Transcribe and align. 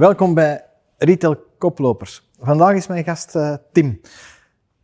Welkom 0.00 0.34
bij 0.34 0.64
Retail 0.98 1.36
Koplopers. 1.58 2.30
Vandaag 2.38 2.74
is 2.74 2.86
mijn 2.86 3.04
gast 3.04 3.36
uh, 3.36 3.54
Tim. 3.72 4.00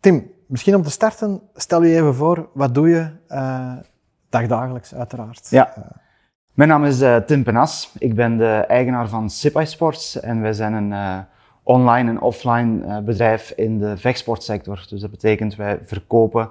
Tim, 0.01 0.31
misschien 0.47 0.75
om 0.75 0.83
te 0.83 0.91
starten, 0.91 1.43
stel 1.55 1.83
je 1.83 1.97
even 1.97 2.15
voor, 2.15 2.49
wat 2.53 2.75
doe 2.75 2.89
je 2.89 3.11
uh, 3.29 3.73
dagdagelijks 4.29 4.95
uiteraard? 4.95 5.51
Ja. 5.51 5.73
Mijn 6.55 6.69
naam 6.69 6.85
is 6.85 7.03
uh, 7.03 7.17
Tim 7.17 7.45
Penas. 7.45 7.93
Ik 7.99 8.15
ben 8.15 8.37
de 8.37 8.65
eigenaar 8.69 9.09
van 9.09 9.31
Sipai 9.31 9.67
Sports 9.67 10.21
en 10.21 10.41
wij 10.41 10.53
zijn 10.53 10.73
een 10.73 11.25
online 11.63 12.11
en 12.11 12.21
offline 12.21 13.03
bedrijf 13.03 13.51
in 13.51 13.79
de 13.79 13.97
vechtsportsector. 13.97 14.87
Dus 14.89 15.01
dat 15.01 15.11
betekent 15.11 15.55
wij 15.55 15.79
verkopen 15.85 16.51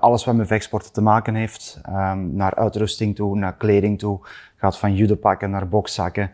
alles 0.00 0.24
wat 0.24 0.34
met 0.34 0.46
vechtsporten 0.46 0.92
te 0.92 1.02
maken 1.02 1.34
heeft, 1.34 1.80
um, 1.88 2.34
naar 2.34 2.54
uitrusting 2.54 3.14
toe, 3.14 3.36
naar 3.36 3.56
kleding 3.56 3.98
toe. 3.98 4.20
Gaat 4.56 4.78
van 4.78 4.94
judopakken 4.94 5.50
naar 5.50 5.68
bokszakken. 5.68 6.30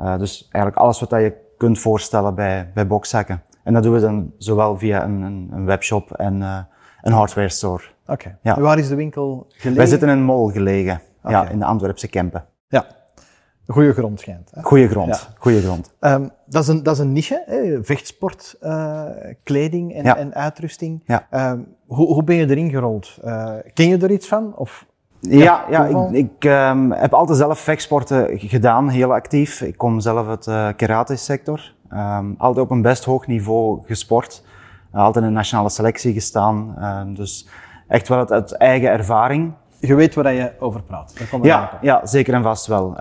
Uh, 0.00 0.18
dus 0.18 0.48
eigenlijk 0.50 0.76
alles 0.76 1.00
wat 1.00 1.10
je 1.10 1.34
kunt 1.56 1.78
voorstellen 1.78 2.34
bij, 2.34 2.70
bij 2.74 2.86
bokszakken. 2.86 3.42
En 3.64 3.72
dat 3.72 3.82
doen 3.82 3.92
we 3.92 4.00
dan 4.00 4.32
zowel 4.38 4.78
via 4.78 5.04
een, 5.04 5.22
een, 5.22 5.48
een 5.52 5.64
webshop 5.64 6.12
en 6.12 6.40
uh, 6.40 6.58
een 7.02 7.12
hardware 7.12 7.48
store. 7.48 7.82
Oké. 8.02 8.12
Okay. 8.12 8.36
Ja. 8.42 8.60
Waar 8.60 8.78
is 8.78 8.88
de 8.88 8.94
winkel 8.94 9.46
gelegen? 9.48 9.76
Wij 9.76 9.86
zitten 9.86 10.08
in 10.08 10.18
een 10.18 10.24
mall 10.24 10.52
gelegen. 10.52 11.00
Okay. 11.22 11.32
Ja, 11.32 11.48
in 11.48 11.58
de 11.58 11.64
Antwerpse 11.64 12.08
Kempen. 12.08 12.44
Ja. 12.68 12.86
Goede 13.66 13.92
grond 13.92 14.20
schijnt. 14.20 14.50
Hè? 14.54 14.62
Goeie 14.62 14.88
grond, 14.88 15.08
ja. 15.08 15.34
goede 15.38 15.60
grond. 15.60 15.92
Um, 16.00 16.30
dat, 16.46 16.62
is 16.62 16.68
een, 16.68 16.82
dat 16.82 16.94
is 16.94 17.00
een 17.00 17.12
niche, 17.12 17.42
hè? 17.46 17.84
vechtsport, 17.84 18.56
uh, 18.62 19.04
kleding 19.42 19.94
en, 19.94 20.04
ja. 20.04 20.16
en 20.16 20.34
uitrusting. 20.34 21.02
Ja. 21.06 21.50
Um, 21.50 21.74
hoe, 21.86 22.06
hoe 22.06 22.24
ben 22.24 22.36
je 22.36 22.50
erin 22.50 22.70
gerold? 22.70 23.18
Uh, 23.24 23.54
ken 23.74 23.88
je 23.88 23.98
er 23.98 24.10
iets 24.10 24.28
van? 24.28 24.56
Of 24.56 24.86
ja, 25.20 25.64
ja, 25.70 25.84
ik, 25.84 26.10
ik 26.10 26.44
um, 26.44 26.92
heb 26.92 27.14
altijd 27.14 27.38
zelf 27.38 27.58
vechtsporten 27.58 28.38
gedaan, 28.38 28.88
heel 28.88 29.12
actief. 29.12 29.60
Ik 29.60 29.76
kom 29.76 30.00
zelf 30.00 30.28
uit 30.28 30.44
de 30.44 30.50
uh, 30.50 30.68
karate-sector. 30.76 31.74
Um, 31.92 32.34
altijd 32.38 32.64
op 32.64 32.70
een 32.70 32.82
best 32.82 33.04
hoog 33.04 33.26
niveau 33.26 33.82
gesport. 33.86 34.44
Uh, 34.94 35.00
altijd 35.00 35.24
in 35.24 35.30
de 35.30 35.36
nationale 35.36 35.70
selectie 35.70 36.12
gestaan. 36.12 36.74
Um, 36.82 37.14
dus 37.14 37.48
echt 37.88 38.08
wel 38.08 38.18
uit, 38.18 38.32
uit, 38.32 38.52
eigen 38.52 38.90
ervaring. 38.90 39.52
Je 39.80 39.94
weet 39.94 40.14
waar 40.14 40.32
je 40.32 40.52
over 40.58 40.82
praat. 40.82 41.14
Ja, 41.42 41.78
ja, 41.80 42.06
zeker 42.06 42.34
en 42.34 42.42
vast 42.42 42.66
wel. 42.66 42.96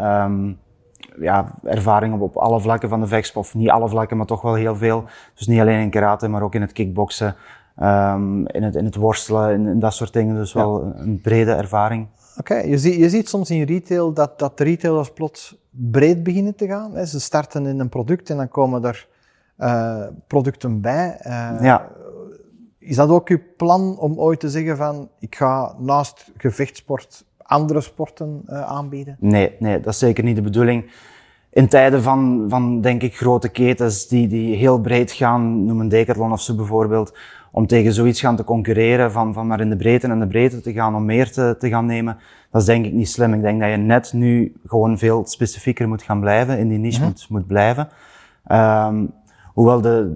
ja, 1.20 1.54
ervaring 1.64 2.14
op, 2.14 2.22
op 2.22 2.38
alle 2.38 2.60
vlakken 2.60 2.90
van 2.90 3.00
de 3.00 3.08
vechtsport. 3.08 3.46
Of 3.46 3.54
niet 3.54 3.70
alle 3.70 3.90
vlakken, 3.90 4.18
maar 4.18 4.26
toch 4.26 4.42
wel 4.42 4.54
heel 4.54 4.76
veel. 4.76 5.04
Dus 5.36 5.48
niet 5.48 5.60
alleen 5.60 5.82
in 5.82 5.90
karate, 5.90 6.28
maar 6.28 6.42
ook 6.42 6.56
in 6.56 6.62
het 6.62 6.72
kickboksen. 6.72 7.36
Um, 7.82 8.48
in, 8.48 8.64
het, 8.64 8.76
in 8.76 8.86
het 8.86 8.96
worstelen 8.96 9.50
en, 9.50 9.68
en 9.68 9.80
dat 9.80 9.94
soort 9.94 10.14
dingen. 10.14 10.36
Dus 10.36 10.54
wel 10.54 10.94
een 10.96 11.22
brede 11.22 11.52
ervaring. 11.52 12.08
Oké, 12.38 12.54
okay. 12.54 12.70
je, 12.70 12.78
ziet, 12.78 12.96
je 12.96 13.10
ziet 13.10 13.30
soms 13.30 13.50
in 13.50 13.64
retail 13.64 14.14
dat, 14.14 14.40
dat 14.40 14.58
de 14.58 14.64
retailers 14.64 15.12
plots 15.12 15.58
breed 15.70 16.24
beginnen 16.24 16.56
te 16.56 16.68
gaan. 16.68 16.96
Hè. 16.96 17.06
Ze 17.06 17.20
starten 17.20 17.66
in 17.66 17.80
een 17.80 17.90
product 17.90 18.30
en 18.30 18.38
dan 18.38 18.50
komen 18.50 18.84
er 18.84 19.08
uh, 19.60 20.04
producten 20.28 20.82
bij. 20.82 21.20
Uh, 21.26 21.58
ja. 21.62 21.88
Is 22.78 22.96
dat 22.96 23.10
ook 23.10 23.30
uw 23.30 23.40
plan 23.58 23.98
om 23.98 24.20
ooit 24.20 24.40
te 24.40 24.50
zeggen 24.50 24.78
van 24.78 25.10
ik 25.20 25.36
ga 25.36 25.76
naast 25.78 26.32
gevechtsport 26.38 27.26
andere 27.38 27.82
sporten 27.82 28.42
uh, 28.48 28.62
aanbieden? 28.62 29.18
Nee, 29.20 29.56
nee, 29.60 29.80
dat 29.80 29.94
is 29.94 30.00
zeker 30.00 30.24
niet 30.24 30.36
de 30.36 30.42
bedoeling 30.42 30.92
in 31.50 31.68
tijden 31.68 32.02
van, 32.02 32.46
van 32.50 32.82
denk 32.82 33.02
ik, 33.02 33.16
grote 33.16 33.50
ketens 33.50 34.08
die, 34.08 34.28
die 34.28 34.56
heel 34.56 34.80
breed 34.80 35.12
gaan, 35.12 35.66
noem 35.66 35.80
een 35.80 35.90
Decathlon 35.90 36.32
of 36.32 36.42
zo 36.42 36.56
bijvoorbeeld, 36.56 37.18
om 37.52 37.68
tegen 37.68 37.94
zoiets 37.94 38.20
gaan 38.20 38.36
te 38.36 38.44
concurreren, 38.44 39.12
van, 39.12 39.34
van 39.34 39.48
maar 39.48 39.60
in 39.60 39.70
de 39.70 39.76
breedte 39.76 40.08
en 40.08 40.20
de 40.20 40.28
breedte 40.28 40.62
te 40.62 40.74
gaan, 40.74 40.96
om 40.96 41.06
meer 41.06 41.32
te, 41.32 41.56
te 41.60 41.70
gaan 41.70 41.86
nemen, 41.86 42.18
dat 42.52 42.62
is 42.62 42.68
denk 42.68 42.86
ik 42.86 42.94
niet 42.94 43.10
slim. 43.10 43.34
Ik 43.34 43.42
denk 43.42 43.62
dat 43.62 43.70
je 43.70 43.78
net 43.78 44.14
nu 44.14 44.54
gewoon 44.66 44.98
veel 44.98 45.26
specifieker 45.26 45.88
moet 45.88 46.04
gaan 46.04 46.20
blijven, 46.20 46.58
in 46.58 46.68
die 46.68 46.78
niche 46.78 46.98
mm 46.98 47.04
-hmm. 47.04 47.12
moet, 47.12 47.30
moet 47.30 47.48
blijven. 47.48 47.88
Um, 48.52 49.12
hoewel 49.60 49.82
de, 49.82 50.16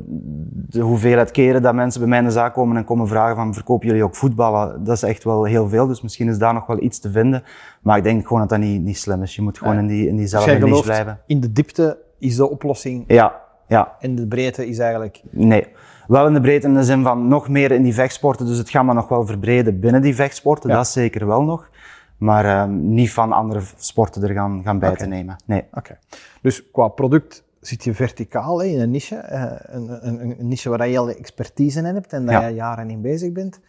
de 0.69 0.80
hoeveelheid 0.80 1.31
keren 1.31 1.62
dat 1.62 1.74
mensen 1.74 2.00
bij 2.00 2.09
mij 2.09 2.19
in 2.19 2.25
de 2.25 2.31
zaak 2.31 2.53
komen 2.53 2.78
en 2.78 2.84
komen 2.84 3.07
vragen 3.07 3.36
van 3.36 3.53
verkopen 3.53 3.88
jullie 3.88 4.03
ook 4.03 4.16
voetballen, 4.16 4.84
dat 4.84 4.96
is 4.96 5.03
echt 5.03 5.24
wel 5.24 5.44
heel 5.44 5.69
veel. 5.69 5.88
Dus 5.88 6.02
misschien 6.02 6.30
is 6.30 6.38
daar 6.38 6.53
nog 6.53 6.66
wel 6.66 6.81
iets 6.81 7.00
te 7.00 7.12
vinden. 7.12 7.44
Maar 7.81 7.97
ik 7.97 8.03
denk 8.03 8.28
gewoon 8.28 8.40
dat 8.40 8.50
dat 8.50 8.59
niet, 8.59 8.81
niet 8.81 8.97
slim 8.97 9.22
is. 9.22 9.36
Je 9.36 9.41
moet 9.41 9.57
gewoon 9.57 9.74
ja. 9.74 9.80
in, 9.80 9.88
die, 9.88 10.07
in 10.07 10.16
diezelfde 10.16 10.57
niche 10.57 10.84
blijven. 10.84 11.19
In 11.25 11.40
de 11.40 11.52
diepte 11.52 11.97
is 12.19 12.36
de 12.36 12.50
oplossing. 12.50 13.03
Ja, 13.07 13.41
ja. 13.68 13.96
En 14.00 14.16
de 14.16 14.28
breedte 14.28 14.68
is 14.68 14.80
eigenlijk. 14.80 15.22
Nee. 15.30 15.68
Wel 16.08 16.28
in 16.28 16.34
de 16.34 16.41
breedte 16.41 16.68
in 16.68 16.74
de 16.74 16.84
zin 16.84 17.03
van 17.03 17.28
nog 17.28 17.50
meer 17.50 17.72
in 17.72 17.84
die 17.84 17.94
vechtsporten. 17.94 18.46
Dus 18.46 18.58
het 18.58 18.69
gaat 18.69 18.84
maar 18.84 18.96
nog 18.96 19.08
wel 19.08 19.25
verbreden 19.25 19.80
binnen 19.80 20.02
die 20.02 20.16
vechtsporten. 20.16 20.69
Ja. 20.69 20.75
Dat 20.75 20.88
zeker 20.88 21.28
wel 21.28 21.41
nog. 21.41 21.69
Maar 22.18 22.46
uh, 22.46 22.66
niet 22.75 23.12
van 23.12 23.31
andere 23.31 23.62
sporten 23.75 24.24
er 24.24 24.34
gaan, 24.34 24.62
gaan 24.63 24.80
bij 24.80 24.90
okay. 24.90 25.02
te 25.02 25.09
nemen. 25.09 25.36
Nee. 25.46 25.59
Oké. 25.59 25.78
Okay. 25.78 25.97
Dus 26.42 26.72
qua 26.72 26.88
product 26.88 27.44
zit 27.59 27.84
je 27.84 27.94
verticaal 27.94 28.62
hè, 28.62 28.66
in 28.66 28.80
een 28.80 28.92
niche. 28.92 29.28
Uh, 29.31 29.75
een, 29.75 30.08
een, 30.08 30.40
een, 30.40 30.47
niche 30.47 30.69
waar 30.69 30.88
je 30.88 30.97
al 30.97 31.09
expertise 31.09 31.80
in 31.80 31.86
hebt 31.86 32.13
en 32.13 32.25
daar 32.25 32.42
ja. 32.42 32.47
je 32.47 32.56
jaren 32.56 32.90
in 32.90 33.02
bezig 33.02 33.31
bent. 33.31 33.59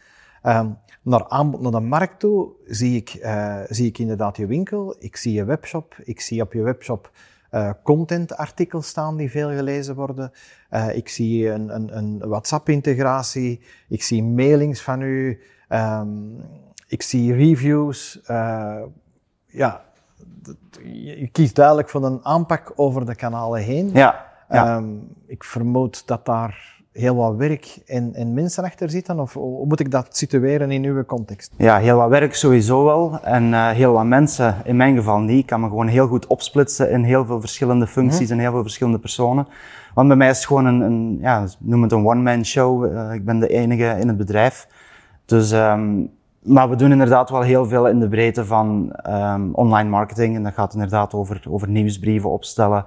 Um, 0.43 0.77
naar 1.01 1.27
aanbod 1.27 1.61
naar 1.61 1.71
de 1.71 1.79
markt 1.79 2.19
toe 2.19 2.49
zie 2.65 2.95
ik, 2.95 3.19
uh, 3.21 3.59
zie 3.67 3.87
ik 3.87 3.97
inderdaad 3.97 4.37
je 4.37 4.45
winkel. 4.45 4.95
Ik 4.99 5.15
zie 5.15 5.33
je 5.33 5.43
webshop. 5.43 5.95
Ik 6.03 6.21
zie 6.21 6.41
op 6.41 6.53
je 6.53 6.61
webshop 6.61 7.11
uh, 7.55 7.69
contentartikels 7.83 8.87
staan 8.87 9.17
die 9.17 9.31
veel 9.31 9.49
gelezen 9.49 9.95
worden. 9.95 10.31
Uh, 10.71 10.95
ik 10.95 11.09
zie 11.09 11.49
een, 11.49 11.75
een, 11.75 11.97
een 11.97 12.17
WhatsApp-integratie. 12.17 13.61
Ik 13.89 14.03
zie 14.03 14.23
mailings 14.23 14.81
van 14.81 15.01
u. 15.01 15.41
Um, 15.69 16.43
ik 16.87 17.01
zie 17.01 17.33
reviews. 17.33 18.19
Uh, 18.27 18.81
ja, 19.45 19.81
je 20.83 21.29
kiest 21.31 21.55
duidelijk 21.55 21.89
voor 21.89 22.05
een 22.05 22.19
aanpak 22.23 22.73
over 22.75 23.05
de 23.05 23.15
kanalen 23.15 23.61
heen. 23.61 23.89
Ja. 23.93 24.31
ja. 24.49 24.75
Um, 24.75 25.15
ik 25.25 25.43
vermoed 25.43 26.07
dat 26.07 26.25
daar 26.25 26.74
heel 26.95 27.15
wat 27.15 27.35
werk 27.35 27.81
en, 27.85 28.13
en 28.13 28.33
mensen 28.33 28.63
achter 28.63 28.89
zitten? 28.89 29.19
Of 29.19 29.33
hoe 29.33 29.65
moet 29.65 29.79
ik 29.79 29.91
dat 29.91 30.07
situeren 30.09 30.71
in 30.71 30.83
uw 30.83 31.05
context? 31.05 31.53
Ja, 31.57 31.77
heel 31.77 31.97
wat 31.97 32.09
werk 32.09 32.35
sowieso 32.35 32.83
wel. 32.83 33.19
En 33.23 33.43
uh, 33.43 33.69
heel 33.69 33.93
wat 33.93 34.05
mensen, 34.05 34.55
in 34.63 34.75
mijn 34.75 34.95
geval 34.95 35.19
niet. 35.19 35.39
Ik 35.39 35.45
kan 35.45 35.61
me 35.61 35.67
gewoon 35.67 35.87
heel 35.87 36.07
goed 36.07 36.27
opsplitsen 36.27 36.91
in 36.91 37.03
heel 37.03 37.25
veel 37.25 37.39
verschillende 37.39 37.87
functies 37.87 38.29
en 38.29 38.39
heel 38.39 38.51
veel 38.51 38.61
verschillende 38.61 38.99
personen. 38.99 39.47
Want 39.93 40.07
bij 40.07 40.17
mij 40.17 40.29
is 40.29 40.37
het 40.37 40.45
gewoon 40.45 40.65
een, 40.65 40.81
een 40.81 41.17
ja, 41.21 41.45
noem 41.59 41.81
het 41.81 41.91
een 41.91 42.07
one-man 42.07 42.45
show. 42.45 42.85
Uh, 42.85 43.13
ik 43.13 43.25
ben 43.25 43.39
de 43.39 43.47
enige 43.47 43.95
in 43.99 44.07
het 44.07 44.17
bedrijf. 44.17 44.67
Dus, 45.25 45.51
um, 45.51 46.09
maar 46.43 46.69
we 46.69 46.75
doen 46.75 46.91
inderdaad 46.91 47.29
wel 47.29 47.41
heel 47.41 47.65
veel 47.65 47.87
in 47.87 47.99
de 47.99 48.07
breedte 48.07 48.45
van 48.45 48.95
um, 49.09 49.53
online 49.53 49.89
marketing. 49.89 50.35
En 50.35 50.43
dat 50.43 50.53
gaat 50.53 50.73
inderdaad 50.73 51.13
over, 51.13 51.43
over 51.49 51.69
nieuwsbrieven 51.69 52.29
opstellen, 52.29 52.85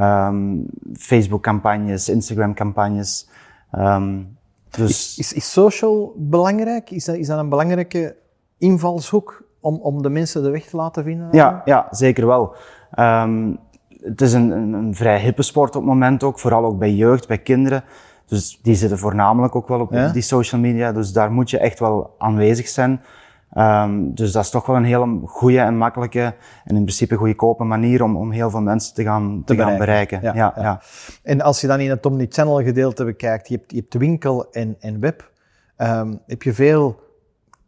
um, 0.00 0.66
Facebook-campagnes, 0.98 2.08
Instagram-campagnes. 2.08 3.28
Um, 3.72 4.36
dus... 4.70 5.18
Is, 5.18 5.32
is, 5.32 5.52
social 5.52 6.14
belangrijk? 6.16 6.90
Is 6.90 7.04
dat, 7.04 7.16
is 7.16 7.26
dat 7.26 7.38
een 7.38 7.48
belangrijke 7.48 8.16
invalshoek 8.58 9.42
om, 9.60 9.74
om 9.74 10.02
de 10.02 10.10
mensen 10.10 10.42
de 10.42 10.50
weg 10.50 10.64
te 10.64 10.76
laten 10.76 11.04
vinden? 11.04 11.28
Ja, 11.32 11.62
ja 11.64 11.86
zeker 11.90 12.26
wel. 12.26 12.54
Um, 12.98 13.58
het 14.00 14.20
is 14.20 14.32
een, 14.32 14.50
een, 14.50 14.72
een, 14.72 14.94
vrij 14.94 15.20
hippe 15.20 15.42
sport 15.42 15.76
op 15.76 15.82
het 15.82 15.90
moment 15.90 16.22
ook, 16.22 16.38
vooral 16.38 16.64
ook 16.64 16.78
bij 16.78 16.92
jeugd, 16.92 17.28
bij 17.28 17.38
kinderen. 17.38 17.84
Dus 18.26 18.58
die 18.62 18.74
zitten 18.74 18.98
voornamelijk 18.98 19.56
ook 19.56 19.68
wel 19.68 19.80
op 19.80 19.92
ja? 19.92 20.08
die 20.08 20.22
social 20.22 20.60
media, 20.60 20.92
dus 20.92 21.12
daar 21.12 21.32
moet 21.32 21.50
je 21.50 21.58
echt 21.58 21.78
wel 21.78 22.14
aanwezig 22.18 22.68
zijn. 22.68 23.00
Um, 23.56 24.14
dus 24.14 24.32
dat 24.32 24.44
is 24.44 24.50
toch 24.50 24.66
wel 24.66 24.76
een 24.76 24.84
hele 24.84 25.20
goede 25.24 25.58
en 25.58 25.76
makkelijke 25.76 26.34
en 26.64 26.76
in 26.76 26.82
principe 26.82 27.14
goedkope 27.14 27.64
manier 27.64 28.02
om, 28.02 28.16
om 28.16 28.30
heel 28.30 28.50
veel 28.50 28.60
mensen 28.60 28.94
te 28.94 29.02
gaan, 29.02 29.42
te, 29.44 29.56
gaan 29.56 29.78
bereiken. 29.78 30.20
Ja, 30.22 30.34
ja, 30.34 30.52
ja. 30.56 30.62
ja, 30.62 30.80
En 31.22 31.40
als 31.40 31.60
je 31.60 31.66
dan 31.66 31.80
in 31.80 31.90
het 31.90 32.06
Omnichannel 32.06 32.62
gedeelte 32.62 33.04
bekijkt, 33.04 33.48
je 33.48 33.56
hebt, 33.56 33.70
je 33.70 33.78
hebt 33.78 33.94
winkel 33.94 34.50
en, 34.50 34.76
en 34.80 35.00
web, 35.00 35.30
um, 35.76 36.20
heb 36.26 36.42
je 36.42 36.52
veel 36.52 37.00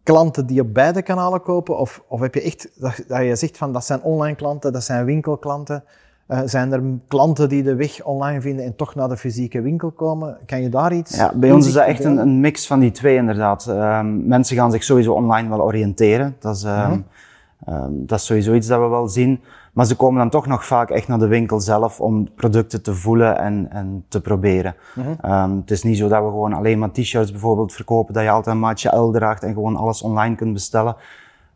klanten 0.02 0.46
die 0.46 0.60
op 0.60 0.74
beide 0.74 1.02
kanalen 1.02 1.42
kopen? 1.42 1.78
Of, 1.78 2.02
of 2.08 2.20
heb 2.20 2.34
je 2.34 2.42
echt 2.42 2.70
dat, 2.80 3.04
dat 3.08 3.22
je 3.22 3.36
zegt 3.36 3.56
van 3.56 3.72
dat 3.72 3.84
zijn 3.84 4.02
online 4.02 4.36
klanten, 4.36 4.72
dat 4.72 4.84
zijn 4.84 5.04
winkelklanten? 5.04 5.84
Uh, 6.30 6.40
zijn 6.44 6.72
er 6.72 6.82
klanten 7.08 7.48
die 7.48 7.62
de 7.62 7.74
weg 7.74 8.04
online 8.04 8.40
vinden 8.40 8.64
en 8.64 8.76
toch 8.76 8.94
naar 8.94 9.08
de 9.08 9.16
fysieke 9.16 9.60
winkel 9.60 9.90
komen? 9.90 10.38
Kan 10.46 10.62
je 10.62 10.68
daar 10.68 10.92
iets 10.92 11.16
Ja, 11.16 11.32
bij 11.34 11.52
ons 11.52 11.66
is 11.66 11.72
dat 11.72 11.86
echt 11.86 12.04
een, 12.04 12.16
een, 12.16 12.40
mix 12.40 12.66
van 12.66 12.80
die 12.80 12.90
twee 12.90 13.16
inderdaad. 13.16 13.66
Um, 13.66 14.26
mensen 14.26 14.56
gaan 14.56 14.70
zich 14.70 14.82
sowieso 14.82 15.12
online 15.12 15.48
wel 15.48 15.62
oriënteren. 15.62 16.36
Dat 16.38 16.56
is, 16.56 16.64
uh 16.64 16.84
-huh. 16.84 17.84
um, 17.84 18.06
dat 18.06 18.18
is 18.18 18.26
sowieso 18.26 18.54
iets 18.54 18.66
dat 18.66 18.80
we 18.80 18.86
wel 18.86 19.08
zien. 19.08 19.40
Maar 19.72 19.86
ze 19.86 19.96
komen 19.96 20.18
dan 20.18 20.30
toch 20.30 20.46
nog 20.46 20.64
vaak 20.64 20.90
echt 20.90 21.08
naar 21.08 21.18
de 21.18 21.26
winkel 21.26 21.60
zelf 21.60 22.00
om 22.00 22.34
producten 22.34 22.82
te 22.82 22.94
voelen 22.94 23.38
en, 23.38 23.68
en 23.70 24.04
te 24.08 24.20
proberen. 24.20 24.74
Uh 24.94 25.06
-huh. 25.20 25.56
het 25.60 25.70
is 25.70 25.82
niet 25.82 25.98
zo 25.98 26.08
dat 26.08 26.22
we 26.22 26.28
gewoon 26.28 26.52
alleen 26.52 26.78
maar 26.78 26.90
t-shirts 26.90 27.30
bijvoorbeeld 27.30 27.72
verkopen, 27.72 28.14
dat 28.14 28.22
je 28.22 28.30
altijd 28.30 28.54
een 28.54 28.60
maatje 28.60 28.96
L 28.96 29.10
draagt 29.10 29.42
en 29.42 29.54
gewoon 29.54 29.76
alles 29.76 30.02
online 30.02 30.34
kunt 30.34 30.52
bestellen. 30.52 30.96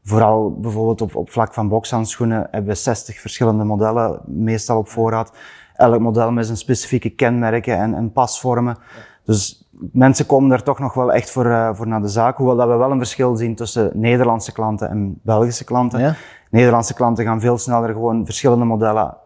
Vooral 0.05 0.53
bijvoorbeeld 0.61 1.01
op, 1.01 1.17
op 1.17 1.31
vlak 1.31 1.55
van 1.55 1.69
bokshandschoenen 1.69 2.49
hebben 2.51 2.71
we 2.71 2.79
60 2.79 3.21
verschillende 3.21 3.65
modellen, 3.65 4.21
meestal 4.27 4.79
op 4.79 4.89
voorraad. 4.89 5.33
Elk 5.75 6.01
model 6.01 6.33
met 6.33 6.45
zijn 6.45 6.59
specifieke 6.59 7.11
kenmerken 7.11 7.77
en, 7.77 7.95
en 7.95 8.13
pasvormen. 8.13 8.77
Dus 9.25 9.69
mensen 9.93 10.27
komen 10.27 10.51
er 10.51 10.63
toch 10.63 10.79
nog 10.79 10.95
wel 10.95 11.13
echt 11.13 11.31
voor, 11.31 11.47
uh, 11.47 11.75
voor 11.75 11.87
naar 11.87 12.01
de 12.01 12.09
zaak. 12.09 12.37
Hoewel 12.37 12.57
dat 12.57 12.69
we 12.69 12.75
wel 12.75 12.91
een 12.91 12.99
verschil 12.99 13.37
zien 13.37 13.55
tussen 13.55 13.91
Nederlandse 13.95 14.53
klanten 14.53 14.89
en 14.89 15.21
Belgische 15.23 15.65
klanten. 15.65 16.01
Ja? 16.01 16.15
Nederlandse 16.51 16.95
klanten 16.95 17.25
gaan 17.25 17.41
veel 17.41 17.59
sneller 17.59 17.93
gewoon 17.93 18.25
verschillende 18.25 18.65
modellen 18.65 19.17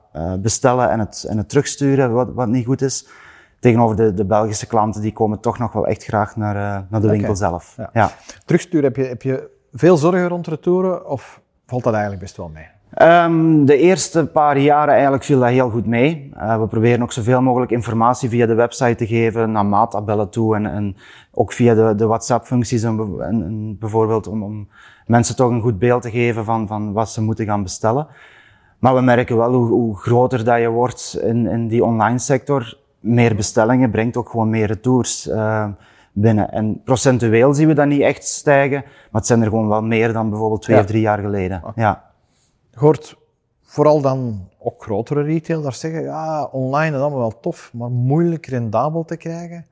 bestellen 0.40 0.90
en 0.90 0.98
het, 0.98 1.24
en 1.28 1.36
het 1.38 1.48
terugsturen 1.48 2.12
wat, 2.12 2.28
wat 2.34 2.48
niet 2.48 2.66
goed 2.66 2.82
is. 2.82 3.08
Tegenover 3.60 3.96
de, 3.96 4.14
de 4.14 4.24
Belgische 4.24 4.66
klanten, 4.66 5.02
die 5.02 5.12
komen 5.12 5.40
toch 5.40 5.58
nog 5.58 5.72
wel 5.72 5.86
echt 5.86 6.04
graag 6.04 6.36
naar, 6.36 6.86
naar 6.90 7.00
de 7.00 7.08
winkel 7.08 7.36
zelf. 7.36 7.74
Ja. 7.76 7.90
ja. 7.92 8.10
Terugsturen, 8.44 8.84
heb 8.84 8.96
je, 8.96 9.04
heb 9.04 9.22
je 9.22 9.57
veel 9.72 9.96
zorgen 9.96 10.28
rond 10.28 10.46
retouren 10.46 11.08
of 11.08 11.40
valt 11.66 11.84
dat 11.84 11.92
eigenlijk 11.92 12.22
best 12.22 12.36
wel 12.36 12.50
mee? 12.54 12.66
Um, 13.02 13.64
de 13.64 13.76
eerste 13.76 14.26
paar 14.26 14.58
jaren 14.58 14.94
eigenlijk 14.94 15.24
viel 15.24 15.40
dat 15.40 15.48
heel 15.48 15.70
goed 15.70 15.86
mee. 15.86 16.30
Uh, 16.36 16.60
we 16.60 16.66
proberen 16.66 17.02
ook 17.02 17.12
zoveel 17.12 17.42
mogelijk 17.42 17.70
informatie 17.70 18.28
via 18.28 18.46
de 18.46 18.54
website 18.54 18.94
te 18.94 19.06
geven 19.06 19.52
naar 19.52 19.66
maattabellen 19.66 20.30
toe 20.30 20.56
en, 20.56 20.66
en 20.66 20.96
ook 21.32 21.52
via 21.52 21.74
de, 21.74 21.94
de 21.94 22.06
WhatsApp-functies 22.06 22.82
en, 22.82 22.98
en, 23.20 23.76
bijvoorbeeld 23.78 24.26
om, 24.26 24.42
om, 24.42 24.68
mensen 25.06 25.36
toch 25.36 25.50
een 25.50 25.60
goed 25.60 25.78
beeld 25.78 26.02
te 26.02 26.10
geven 26.10 26.44
van, 26.44 26.66
van 26.66 26.92
wat 26.92 27.10
ze 27.10 27.22
moeten 27.22 27.46
gaan 27.46 27.62
bestellen. 27.62 28.06
Maar 28.78 28.94
we 28.94 29.00
merken 29.00 29.36
wel 29.36 29.52
hoe, 29.52 29.68
hoe 29.68 29.96
groter 29.96 30.44
dat 30.44 30.60
je 30.60 30.68
wordt 30.68 31.18
in, 31.22 31.46
in 31.46 31.68
die 31.68 31.84
online 31.84 32.18
sector, 32.18 32.78
meer 33.00 33.34
bestellingen 33.34 33.90
brengt 33.90 34.16
ook 34.16 34.28
gewoon 34.28 34.50
meer 34.50 34.66
retours. 34.66 35.26
Uh, 35.26 35.66
binnen. 36.20 36.50
En 36.50 36.82
procentueel 36.84 37.54
zien 37.54 37.68
we 37.68 37.74
dat 37.74 37.86
niet 37.86 38.00
echt 38.00 38.24
stijgen, 38.24 38.82
maar 38.82 39.20
het 39.20 39.26
zijn 39.26 39.40
er 39.42 39.48
gewoon 39.48 39.68
wel 39.68 39.82
meer 39.82 40.12
dan 40.12 40.30
bijvoorbeeld 40.30 40.62
twee 40.62 40.78
of 40.78 40.86
drie 40.86 41.00
jaar 41.00 41.18
geleden. 41.18 41.62
Ja. 41.74 42.12
Je 42.70 42.78
hoort 42.78 43.16
vooral 43.62 44.00
dan 44.00 44.48
ook 44.58 44.82
grotere 44.82 45.22
retailers 45.22 45.80
zeggen, 45.80 46.02
ja, 46.02 46.44
online 46.44 46.96
is 46.96 47.02
allemaal 47.02 47.18
wel 47.18 47.40
tof, 47.40 47.70
maar 47.72 47.90
moeilijk 47.90 48.46
rendabel 48.46 49.04
te 49.04 49.16
krijgen. 49.16 49.66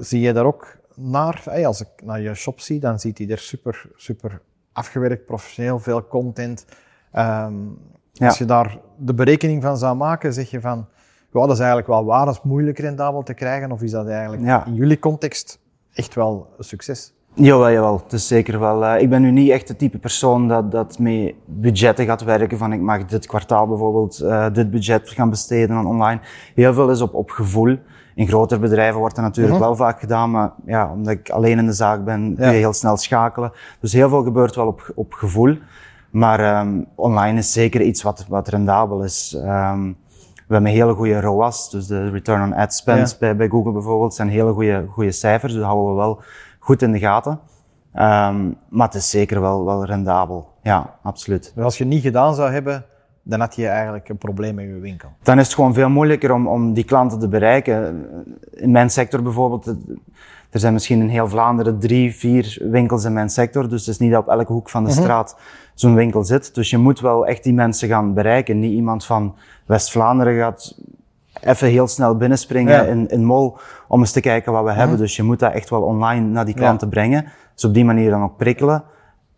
Zie 0.00 0.20
je 0.20 0.32
daar 0.32 0.44
ook 0.44 0.76
naar? 0.94 1.64
Als 1.64 1.80
ik 1.80 1.88
naar 2.04 2.20
je 2.20 2.34
shop 2.34 2.60
zie, 2.60 2.80
dan 2.80 2.98
ziet 2.98 3.18
hij 3.18 3.28
er 3.28 3.38
super, 3.38 3.90
super 3.94 4.42
afgewerkt, 4.72 5.24
professioneel, 5.24 5.78
veel 5.78 6.06
content. 6.06 6.66
Um, 7.14 7.78
Als 8.18 8.38
je 8.38 8.44
daar 8.44 8.78
de 8.96 9.14
berekening 9.14 9.62
van 9.62 9.76
zou 9.76 9.96
maken, 9.96 10.32
zeg 10.32 10.50
je 10.50 10.60
van, 10.60 10.88
ja, 11.32 11.40
dat 11.40 11.50
is 11.50 11.58
eigenlijk 11.58 11.88
wel 11.88 12.04
waar, 12.04 12.26
dat 12.26 12.34
is 12.34 12.40
moeilijk 12.42 12.78
rendabel 12.78 13.22
te 13.22 13.34
krijgen, 13.34 13.72
of 13.72 13.82
is 13.82 13.90
dat 13.90 14.08
eigenlijk 14.08 14.66
in 14.66 14.74
jullie 14.74 14.98
context 14.98 15.58
echt 15.92 16.14
wel 16.14 16.46
een 16.58 16.64
succes? 16.64 17.12
Jawel, 17.34 17.70
jawel. 17.70 18.00
Het 18.02 18.12
is 18.12 18.26
zeker 18.26 18.60
wel. 18.60 18.84
Uh, 18.84 19.00
ik 19.00 19.10
ben 19.10 19.22
nu 19.22 19.30
niet 19.30 19.50
echt 19.50 19.68
de 19.68 19.76
type 19.76 19.98
persoon 19.98 20.48
dat, 20.48 20.70
dat 20.70 20.98
met 20.98 21.34
budgetten 21.44 22.06
gaat 22.06 22.24
werken. 22.24 22.58
Van 22.58 22.72
ik 22.72 22.80
mag 22.80 23.04
dit 23.04 23.26
kwartaal 23.26 23.66
bijvoorbeeld 23.66 24.20
uh, 24.22 24.46
dit 24.52 24.70
budget 24.70 25.08
gaan 25.08 25.30
besteden 25.30 25.76
aan 25.76 25.86
online. 25.86 26.20
Heel 26.54 26.74
veel 26.74 26.90
is 26.90 27.00
op, 27.00 27.14
op 27.14 27.30
gevoel. 27.30 27.78
In 28.14 28.28
grotere 28.28 28.60
bedrijven 28.60 29.00
wordt 29.00 29.14
dat 29.14 29.24
natuurlijk 29.24 29.56
mhm. 29.56 29.64
wel 29.64 29.76
vaak 29.76 30.00
gedaan, 30.00 30.30
maar 30.30 30.52
ja, 30.66 30.92
omdat 30.92 31.12
ik 31.12 31.30
alleen 31.30 31.58
in 31.58 31.66
de 31.66 31.72
zaak 31.72 32.04
ben, 32.04 32.34
kun 32.36 32.46
je 32.46 32.52
heel 32.52 32.72
snel 32.72 32.96
schakelen. 32.96 33.52
Dus 33.80 33.92
heel 33.92 34.08
veel 34.08 34.22
gebeurt 34.22 34.54
wel 34.54 34.66
op, 34.66 34.92
op 34.94 35.12
gevoel. 35.12 35.58
Maar 36.10 36.60
um, 36.60 36.86
online 36.94 37.38
is 37.38 37.52
zeker 37.52 37.80
iets 37.80 38.02
wat, 38.02 38.26
wat 38.28 38.48
rendabel 38.48 39.02
is. 39.02 39.36
Um, 39.44 39.96
we 40.50 40.56
hebben 40.56 40.72
hele 40.72 40.94
goede 40.94 41.20
ROAS, 41.20 41.70
dus 41.70 41.86
de 41.86 42.10
return 42.10 42.42
on 42.42 42.52
ad 42.52 42.74
spend 42.74 43.16
bij, 43.18 43.36
bij 43.36 43.48
Google 43.48 43.72
bijvoorbeeld, 43.72 44.14
zijn 44.14 44.28
hele 44.28 44.52
goede, 44.52 44.86
goede 44.88 45.12
cijfers. 45.12 45.52
Dus 45.52 45.60
dat 45.60 45.70
houden 45.70 45.90
we 45.90 46.00
wel 46.00 46.22
goed 46.58 46.82
in 46.82 46.92
de 46.92 46.98
gaten. 46.98 47.32
Um, 47.94 48.56
maar 48.68 48.86
het 48.86 48.94
is 48.94 49.10
zeker 49.10 49.40
wel, 49.40 49.64
wel 49.64 49.84
rendabel. 49.84 50.48
Ja, 50.62 50.94
absoluut. 51.02 51.52
Als 51.56 51.78
je 51.78 51.84
het 51.84 51.92
niet 51.92 52.02
gedaan 52.02 52.34
zou 52.34 52.50
hebben, 52.50 52.84
dan 53.22 53.40
had 53.40 53.54
je 53.54 53.66
eigenlijk 53.66 54.08
een 54.08 54.18
probleem 54.18 54.54
met 54.54 54.64
je 54.64 54.78
winkel. 54.78 55.08
Dan 55.22 55.38
is 55.38 55.46
het 55.46 55.54
gewoon 55.54 55.74
veel 55.74 55.88
moeilijker 55.88 56.32
om, 56.32 56.46
om 56.48 56.72
die 56.72 56.84
klanten 56.84 57.18
te 57.18 57.28
bereiken. 57.28 58.04
In 58.50 58.70
mijn 58.70 58.90
sector 58.90 59.22
bijvoorbeeld, 59.22 59.74
er 60.50 60.60
zijn 60.60 60.72
misschien 60.72 61.00
in 61.00 61.08
heel 61.08 61.28
Vlaanderen 61.28 61.78
drie, 61.78 62.14
vier 62.14 62.58
winkels 62.60 63.04
in 63.04 63.12
mijn 63.12 63.28
sector. 63.28 63.68
Dus 63.68 63.80
het 63.80 63.94
is 63.94 63.98
niet 63.98 64.10
dat 64.10 64.22
op 64.22 64.28
elke 64.28 64.52
hoek 64.52 64.70
van 64.70 64.84
de 64.84 64.90
mhm. 64.90 65.00
straat 65.00 65.36
zo'n 65.74 65.94
winkel 65.94 66.24
zit. 66.24 66.54
Dus 66.54 66.70
je 66.70 66.78
moet 66.78 67.00
wel 67.00 67.26
echt 67.26 67.42
die 67.42 67.54
mensen 67.54 67.88
gaan 67.88 68.14
bereiken. 68.14 68.58
Niet 68.58 68.72
iemand 68.72 69.04
van 69.04 69.34
West-Vlaanderen 69.66 70.38
gaat 70.38 70.78
even 71.40 71.68
heel 71.68 71.86
snel 71.86 72.16
binnenspringen 72.16 72.88
in, 72.88 73.08
in 73.08 73.24
Mol 73.24 73.58
om 73.88 74.00
eens 74.00 74.12
te 74.12 74.20
kijken 74.20 74.52
wat 74.52 74.64
we 74.64 74.70
hebben. 74.70 74.94
Mhm. 74.94 75.02
Dus 75.02 75.16
je 75.16 75.22
moet 75.22 75.38
dat 75.38 75.52
echt 75.52 75.70
wel 75.70 75.82
online 75.82 76.26
naar 76.26 76.44
die 76.44 76.54
klanten 76.54 76.88
brengen. 76.88 77.32
Dus 77.54 77.64
op 77.64 77.74
die 77.74 77.84
manier 77.84 78.10
dan 78.10 78.22
ook 78.22 78.36
prikkelen 78.36 78.84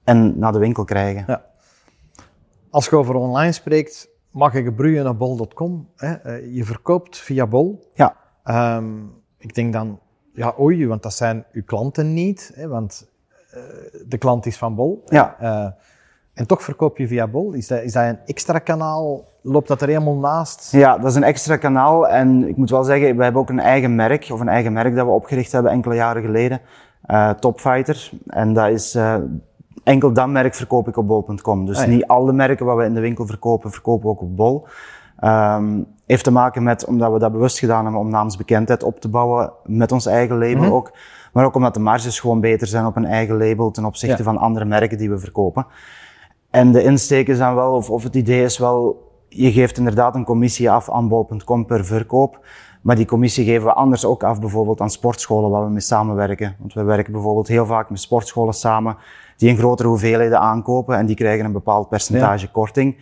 en 0.04 0.38
naar 0.38 0.52
de 0.52 0.58
winkel 0.58 0.84
krijgen. 0.84 1.24
Ja. 1.26 1.44
Als 2.70 2.86
je 2.88 2.96
over 2.96 3.14
online 3.14 3.52
spreekt, 3.52 4.08
mag 4.30 4.54
ik 4.54 4.64
gebruien 4.64 5.04
naar 5.04 5.16
bol.com. 5.16 5.88
Eh, 5.96 6.54
je 6.54 6.64
verkoopt 6.64 7.18
via 7.18 7.46
bol. 7.46 7.90
Ja. 7.94 8.16
Um, 8.76 9.12
ik 9.38 9.54
denk 9.54 9.72
dan, 9.72 10.00
ja 10.32 10.54
oei, 10.60 10.86
want 10.86 11.02
dat 11.02 11.14
zijn 11.14 11.44
uw 11.52 11.62
klanten 11.64 12.14
niet. 12.14 12.52
Hè, 12.54 12.68
want 12.68 13.10
uh, 13.54 13.62
de 14.06 14.18
klant 14.18 14.46
is 14.46 14.56
van 14.56 14.74
bol. 14.74 15.02
Ja. 15.06 15.36
Uh, 15.42 15.66
en 16.34 16.46
toch 16.46 16.62
verkoop 16.62 16.98
je 16.98 17.06
via 17.06 17.26
Bol. 17.26 17.52
Is 17.52 17.66
dat, 17.66 17.82
is 17.82 17.92
dat 17.92 18.04
een 18.04 18.18
extra 18.26 18.58
kanaal? 18.58 19.24
Loopt 19.42 19.68
dat 19.68 19.82
er 19.82 19.88
helemaal 19.88 20.16
naast? 20.16 20.72
Ja, 20.72 20.98
dat 20.98 21.10
is 21.10 21.14
een 21.14 21.22
extra 21.22 21.56
kanaal. 21.56 22.08
En 22.08 22.48
ik 22.48 22.56
moet 22.56 22.70
wel 22.70 22.84
zeggen, 22.84 23.16
we 23.16 23.22
hebben 23.22 23.40
ook 23.40 23.48
een 23.48 23.60
eigen 23.60 23.94
merk, 23.94 24.28
of 24.32 24.40
een 24.40 24.48
eigen 24.48 24.72
merk 24.72 24.94
dat 24.94 25.06
we 25.06 25.12
opgericht 25.12 25.52
hebben 25.52 25.72
enkele 25.72 25.94
jaren 25.94 26.22
geleden. 26.22 26.60
Uh, 27.06 27.30
Topfighter. 27.30 28.10
En 28.26 28.52
dat 28.52 28.68
is, 28.70 28.98
enkel 29.84 30.12
dat 30.12 30.28
merk 30.28 30.54
verkoop 30.54 30.88
ik 30.88 30.96
op 30.96 31.06
bol.com. 31.06 31.66
Dus 31.66 31.78
ah, 31.78 31.86
niet 31.86 32.06
alle 32.06 32.32
merken 32.32 32.66
wat 32.66 32.76
we 32.76 32.84
in 32.84 32.94
de 32.94 33.00
winkel 33.00 33.26
verkopen, 33.26 33.70
verkopen 33.70 34.04
we 34.04 34.10
ook 34.10 34.22
op 34.22 34.36
bol. 34.36 34.66
Um, 35.24 35.86
heeft 36.06 36.24
te 36.24 36.30
maken 36.30 36.62
met, 36.62 36.84
omdat 36.84 37.12
we 37.12 37.18
dat 37.18 37.32
bewust 37.32 37.58
gedaan 37.58 37.82
hebben 37.82 38.00
om 38.00 38.10
naamsbekendheid 38.10 38.82
op 38.82 39.00
te 39.00 39.08
bouwen 39.08 39.52
met 39.64 39.92
ons 39.92 40.06
eigen 40.06 40.38
label 40.38 40.62
mhm. 40.62 40.72
ook. 40.72 40.92
Maar 41.32 41.44
ook 41.44 41.54
omdat 41.54 41.74
de 41.74 41.80
marges 41.80 42.20
gewoon 42.20 42.40
beter 42.40 42.66
zijn 42.66 42.86
op 42.86 42.96
een 42.96 43.04
eigen 43.04 43.36
label 43.36 43.70
ten 43.70 43.84
opzichte 43.84 44.22
van 44.22 44.38
andere 44.38 44.64
merken 44.64 44.98
die 44.98 45.10
we 45.10 45.18
verkopen. 45.18 45.66
En 46.50 46.72
de 46.72 46.82
insteek 46.82 47.28
is 47.28 47.38
dan 47.38 47.54
wel, 47.54 47.72
of, 47.72 47.90
of 47.90 48.02
het 48.02 48.14
idee 48.14 48.44
is 48.44 48.58
wel, 48.58 49.10
je 49.28 49.52
geeft 49.52 49.78
inderdaad 49.78 50.14
een 50.14 50.24
commissie 50.24 50.70
af 50.70 50.90
aan 50.90 51.08
bol.com 51.08 51.66
per 51.66 51.84
verkoop. 51.84 52.40
Maar 52.82 52.96
die 52.96 53.06
commissie 53.06 53.44
geven 53.44 53.66
we 53.66 53.72
anders 53.72 54.04
ook 54.04 54.22
af, 54.22 54.40
bijvoorbeeld 54.40 54.80
aan 54.80 54.90
sportscholen 54.90 55.50
waar 55.50 55.64
we 55.64 55.70
mee 55.70 55.80
samenwerken. 55.80 56.56
Want 56.58 56.74
we 56.74 56.82
werken 56.82 57.12
bijvoorbeeld 57.12 57.48
heel 57.48 57.66
vaak 57.66 57.90
met 57.90 58.00
sportscholen 58.00 58.54
samen 58.54 58.96
die 59.36 59.50
een 59.50 59.56
grotere 59.56 59.88
hoeveelheden 59.88 60.40
aankopen 60.40 60.96
en 60.96 61.06
die 61.06 61.16
krijgen 61.16 61.44
een 61.44 61.52
bepaald 61.52 61.88
percentage 61.88 62.50
korting. 62.50 62.96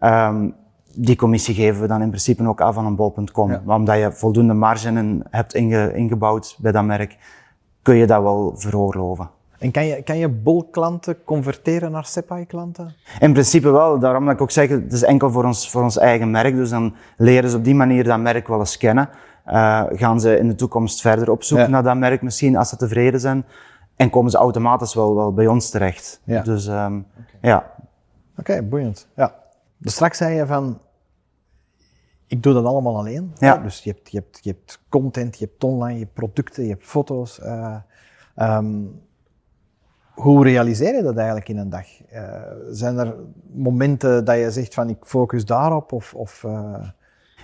Um, 0.00 0.54
die 0.94 1.16
commissie 1.16 1.54
geven 1.54 1.80
we 1.80 1.86
dan 1.86 2.02
in 2.02 2.08
principe 2.08 2.48
ook 2.48 2.60
af 2.60 2.76
aan 2.76 2.86
een 2.86 2.96
bol.com. 2.96 3.50
Ja. 3.50 3.62
Maar 3.64 3.76
omdat 3.76 3.98
je 3.98 4.12
voldoende 4.12 4.54
marge 4.54 5.22
hebt 5.30 5.54
inge, 5.54 5.94
ingebouwd 5.94 6.56
bij 6.58 6.72
dat 6.72 6.84
merk, 6.84 7.16
kun 7.82 7.94
je 7.94 8.06
dat 8.06 8.22
wel 8.22 8.52
veroorloven. 8.56 9.30
En 9.58 9.70
kan 9.70 9.86
je, 9.86 10.02
kan 10.02 10.18
je 10.18 10.28
Bol-klanten 10.28 11.24
converteren 11.24 11.90
naar 11.90 12.04
Sepai-klanten? 12.04 12.94
In 13.20 13.32
principe 13.32 13.70
wel. 13.70 13.98
Daarom 13.98 14.24
dat 14.24 14.34
ik 14.34 14.40
ook 14.40 14.50
zeg, 14.50 14.68
het 14.68 14.92
is 14.92 15.02
enkel 15.02 15.30
voor 15.30 15.44
ons, 15.44 15.70
voor 15.70 15.82
ons 15.82 15.98
eigen 15.98 16.30
merk. 16.30 16.54
Dus 16.54 16.70
dan 16.70 16.94
leren 17.16 17.50
ze 17.50 17.56
op 17.56 17.64
die 17.64 17.74
manier 17.74 18.04
dat 18.04 18.18
merk 18.18 18.48
wel 18.48 18.58
eens 18.58 18.76
kennen. 18.76 19.08
Uh, 19.46 19.82
gaan 19.90 20.20
ze 20.20 20.38
in 20.38 20.48
de 20.48 20.54
toekomst 20.54 21.00
verder 21.00 21.30
op 21.30 21.42
zoek 21.42 21.68
naar 21.68 21.82
dat 21.82 21.96
merk 21.96 22.22
misschien, 22.22 22.56
als 22.56 22.68
ze 22.68 22.76
tevreden 22.76 23.20
zijn. 23.20 23.44
En 23.96 24.10
komen 24.10 24.30
ze 24.30 24.36
automatisch 24.36 24.94
wel, 24.94 25.14
wel 25.14 25.32
bij 25.32 25.46
ons 25.46 25.70
terecht. 25.70 26.20
Ja. 26.24 26.42
Dus 26.42 26.66
um, 26.66 27.06
ja. 27.40 27.70
Oké, 28.38 28.62
boeiend. 28.62 29.08
Ja. 29.16 29.34
Dus 29.82 29.92
straks 29.92 30.18
zei 30.18 30.34
je 30.34 30.46
van, 30.46 30.80
ik 32.26 32.42
doe 32.42 32.52
dat 32.52 32.64
allemaal 32.64 32.96
alleen. 32.96 33.32
Ja. 33.38 33.56
Dus 33.56 33.82
je 33.84 33.90
hebt, 33.90 34.10
je, 34.10 34.18
hebt, 34.18 34.38
je 34.42 34.50
hebt 34.50 34.80
content, 34.88 35.38
je 35.38 35.44
hebt 35.44 35.64
online, 35.64 35.92
je 35.92 36.04
hebt 36.04 36.14
producten, 36.14 36.62
je 36.62 36.70
hebt 36.70 36.86
foto's. 36.86 37.38
Uh, 37.38 37.76
um, 38.36 39.00
hoe 40.14 40.44
realiseer 40.44 40.94
je 40.94 41.02
dat 41.02 41.16
eigenlijk 41.16 41.48
in 41.48 41.58
een 41.58 41.70
dag? 41.70 41.86
Uh, 42.12 42.20
zijn 42.70 42.98
er 42.98 43.14
momenten 43.52 44.24
dat 44.24 44.36
je 44.36 44.50
zegt 44.50 44.74
van 44.74 44.88
ik 44.88 44.96
focus 45.00 45.44
daarop? 45.44 45.92
Of, 45.92 46.14
of 46.14 46.42
uh... 46.46 46.88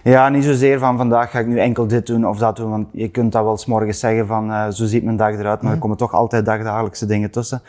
Ja, 0.05 0.29
niet 0.29 0.45
zozeer 0.45 0.79
van 0.79 0.97
vandaag 0.97 1.31
ga 1.31 1.39
ik 1.39 1.47
nu 1.47 1.59
enkel 1.59 1.87
dit 1.87 2.07
doen 2.07 2.27
of 2.27 2.39
dat 2.39 2.57
doen. 2.57 2.71
Want 2.71 2.89
je 2.93 3.09
kunt 3.09 3.33
dat 3.33 3.45
wel 3.45 3.57
s 3.57 3.67
morgens 3.67 3.99
zeggen 3.99 4.27
van 4.27 4.73
zo 4.73 4.87
ziet 4.87 5.05
mijn 5.05 5.17
dag 5.17 5.33
eruit. 5.33 5.61
Maar 5.61 5.71
er 5.71 5.71
mhm. 5.71 5.79
komen 5.79 5.97
toch 5.97 6.13
altijd 6.13 6.45
dagdagelijkse 6.45 7.07
dingen 7.07 7.31
tussen. 7.31 7.63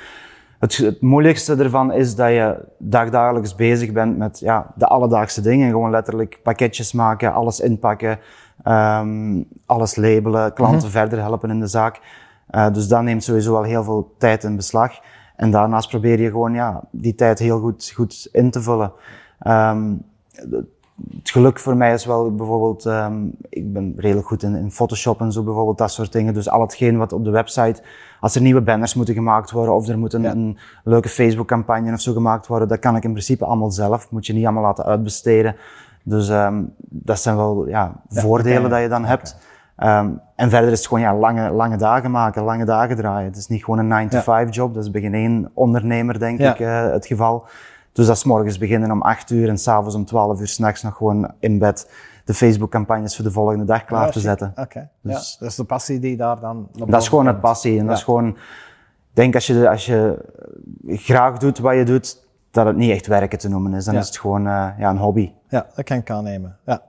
Het, 0.59 0.77
het, 0.77 1.01
moeilijkste 1.01 1.55
ervan 1.55 1.91
is 1.91 2.15
dat 2.15 2.29
je 2.29 2.65
dagdagelijks 2.77 3.55
bezig 3.55 3.91
bent 3.91 4.17
met 4.17 4.39
ja, 4.39 4.73
de 4.75 4.85
alledaagse 4.85 5.41
dingen. 5.41 5.69
Gewoon 5.69 5.91
letterlijk 5.91 6.39
pakketjes 6.43 6.93
maken, 6.93 7.33
alles 7.33 7.59
inpakken, 7.59 8.19
um, 8.67 9.45
alles 9.65 9.95
labelen, 9.95 10.53
klanten 10.53 10.79
mhm. 10.79 10.89
verder 10.89 11.19
helpen 11.19 11.49
in 11.49 11.59
de 11.59 11.67
zaak. 11.67 12.01
Uh, 12.51 12.73
dus 12.73 12.87
dat 12.87 13.01
neemt 13.01 13.23
sowieso 13.23 13.51
wel 13.51 13.63
heel 13.63 13.83
veel 13.83 14.15
tijd 14.17 14.43
in 14.43 14.55
beslag. 14.55 14.91
En 15.35 15.51
daarnaast 15.51 15.89
probeer 15.89 16.21
je 16.21 16.29
gewoon 16.29 16.53
ja, 16.53 16.83
die 16.91 17.15
tijd 17.15 17.39
heel 17.39 17.59
goed, 17.59 17.91
goed 17.95 18.29
in 18.31 18.51
te 18.51 18.61
vullen. 18.61 18.91
Um, 19.47 20.01
het 21.17 21.29
geluk 21.29 21.59
voor 21.59 21.77
mij 21.77 21.93
is 21.93 22.05
wel 22.05 22.35
bijvoorbeeld, 22.35 22.85
um, 22.85 23.31
ik 23.49 23.73
ben 23.73 23.93
redelijk 23.97 24.27
goed 24.27 24.43
in, 24.43 24.55
in 24.55 24.71
Photoshop 24.71 25.21
en 25.21 25.31
zo 25.31 25.43
bijvoorbeeld, 25.43 25.77
dat 25.77 25.91
soort 25.91 26.11
dingen. 26.11 26.33
Dus 26.33 26.49
al 26.49 26.61
hetgeen 26.61 26.97
wat 26.97 27.13
op 27.13 27.23
de 27.23 27.29
website, 27.29 27.81
als 28.19 28.35
er 28.35 28.41
nieuwe 28.41 28.61
banners 28.61 28.93
moeten 28.93 29.13
gemaakt 29.13 29.51
worden 29.51 29.73
of 29.73 29.87
er 29.87 29.99
moet 29.99 30.13
een, 30.13 30.23
een 30.23 30.57
leuke 30.83 31.09
Facebook 31.09 31.47
campagne 31.47 31.93
of 31.93 32.01
zo 32.01 32.13
gemaakt 32.13 32.47
worden, 32.47 32.67
dat 32.67 32.79
kan 32.79 32.95
ik 32.95 33.03
in 33.03 33.11
principe 33.11 33.45
allemaal 33.45 33.71
zelf. 33.71 34.11
Moet 34.11 34.25
je 34.25 34.33
niet 34.33 34.45
allemaal 34.45 34.63
laten 34.63 34.85
uitbesteden. 34.85 35.55
Dus 36.03 36.29
um, 36.29 36.73
dat 36.79 37.19
zijn 37.19 37.35
wel 37.35 37.67
ja, 37.67 38.01
voordelen 38.09 38.69
dat 38.69 38.81
je 38.81 38.87
dan 38.87 39.05
hebt. 39.05 39.37
Um, 39.83 40.21
en 40.35 40.49
verder 40.49 40.71
is 40.71 40.77
het 40.77 40.87
gewoon 40.87 41.03
ja, 41.03 41.15
lange, 41.15 41.49
lange 41.49 41.77
dagen 41.77 42.11
maken, 42.11 42.43
lange 42.43 42.65
dagen 42.65 42.95
draaien. 42.95 43.27
Het 43.27 43.37
is 43.37 43.47
niet 43.47 43.63
gewoon 43.63 43.91
een 43.91 44.09
9-to-5 44.09 44.49
job, 44.49 44.73
dat 44.73 44.83
is 44.83 44.91
bij 44.91 45.01
geen 45.01 45.13
één 45.13 45.51
ondernemer 45.53 46.19
denk 46.19 46.39
ik 46.39 46.59
uh, 46.59 46.91
het 46.91 47.05
geval. 47.05 47.45
Dus 47.91 48.05
dat 48.05 48.15
is 48.15 48.23
morgens 48.23 48.57
beginnen 48.57 48.91
om 48.91 49.01
8 49.01 49.29
uur 49.29 49.49
en 49.49 49.57
s'avonds 49.57 49.95
om 49.95 50.05
12 50.05 50.39
uur 50.39 50.47
s'nachts 50.47 50.81
nog 50.81 50.95
gewoon 50.95 51.31
in 51.39 51.59
bed 51.59 51.91
de 52.25 52.33
Facebook-campagnes 52.33 53.15
voor 53.15 53.25
de 53.25 53.31
volgende 53.31 53.65
dag 53.65 53.85
klaar 53.85 54.11
te 54.11 54.19
zetten. 54.19 54.53
Oké, 54.55 54.89
dus, 55.01 55.31
ja, 55.31 55.39
dat 55.39 55.49
is 55.49 55.55
de 55.55 55.63
passie 55.63 55.99
die 55.99 56.17
daar 56.17 56.39
dan... 56.39 56.69
Dat 56.71 57.01
is 57.01 57.07
gewoon 57.07 57.27
het 57.27 57.39
passie 57.39 57.79
en 57.79 57.85
dat 57.85 57.97
is 57.97 58.03
gewoon... 58.03 58.27
Ik 58.27 59.15
denk 59.25 59.35
als 59.35 59.47
je, 59.47 59.69
als 59.69 59.85
je 59.85 60.25
graag 60.87 61.37
doet 61.37 61.59
wat 61.59 61.75
je 61.75 61.83
doet, 61.83 62.27
dat 62.51 62.65
het 62.65 62.75
niet 62.75 62.91
echt 62.91 63.07
werken 63.07 63.37
te 63.37 63.49
noemen 63.49 63.73
is. 63.73 63.85
Dan 63.85 63.95
is 63.95 64.07
het 64.07 64.17
gewoon 64.17 64.47
uh, 64.47 64.69
ja, 64.77 64.89
een 64.89 64.97
hobby. 64.97 65.31
Ja, 65.47 65.67
dat 65.75 65.85
kan 65.85 65.97
ik 65.97 66.09
aannemen. 66.09 66.57
Ja. 66.65 66.83